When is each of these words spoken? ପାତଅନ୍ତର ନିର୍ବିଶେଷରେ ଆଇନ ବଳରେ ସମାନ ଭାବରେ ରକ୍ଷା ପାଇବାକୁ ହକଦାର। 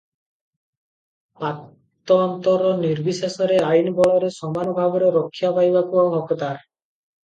ପାତଅନ୍ତର 1.43 2.73
ନିର୍ବିଶେଷରେ 2.81 3.63
ଆଇନ 3.69 3.97
ବଳରେ 4.03 4.35
ସମାନ 4.41 4.77
ଭାବରେ 4.83 5.15
ରକ୍ଷା 5.23 5.57
ପାଇବାକୁ 5.63 6.13
ହକଦାର। 6.21 6.63